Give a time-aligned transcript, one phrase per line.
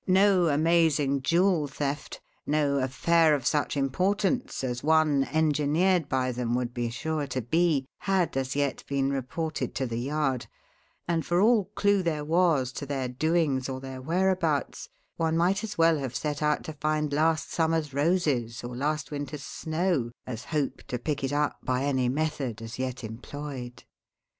[0.07, 6.73] No amazing jewel theft, no affair of such importance as one engineered by them would
[6.73, 10.47] be sure to be, had as yet been reported to the Yard;
[11.07, 15.77] and for all clue there was to their doings or their whereabouts one might as
[15.77, 20.81] well have set out to find last summer's roses or last winter's snow as hope
[20.87, 23.83] to pick it up by any method as yet employed.